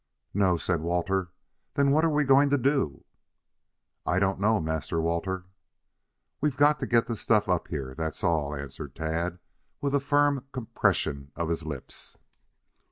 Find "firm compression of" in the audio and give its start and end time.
9.99-11.49